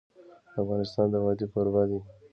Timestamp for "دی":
1.89-1.99